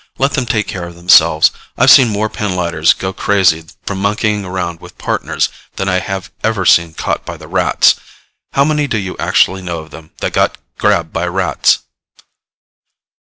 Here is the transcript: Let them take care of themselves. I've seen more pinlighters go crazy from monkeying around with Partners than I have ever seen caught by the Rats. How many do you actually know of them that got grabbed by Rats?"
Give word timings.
Let 0.17 0.33
them 0.33 0.47
take 0.47 0.65
care 0.67 0.85
of 0.87 0.95
themselves. 0.95 1.51
I've 1.77 1.91
seen 1.91 2.09
more 2.09 2.27
pinlighters 2.27 2.95
go 2.97 3.13
crazy 3.13 3.65
from 3.85 3.99
monkeying 4.01 4.43
around 4.43 4.81
with 4.81 4.97
Partners 4.97 5.49
than 5.75 5.87
I 5.87 5.99
have 5.99 6.31
ever 6.43 6.65
seen 6.65 6.95
caught 6.95 7.23
by 7.23 7.37
the 7.37 7.47
Rats. 7.47 7.97
How 8.53 8.65
many 8.65 8.87
do 8.87 8.97
you 8.97 9.15
actually 9.19 9.61
know 9.61 9.77
of 9.77 9.91
them 9.91 10.09
that 10.17 10.33
got 10.33 10.57
grabbed 10.79 11.13
by 11.13 11.27
Rats?" 11.27 11.83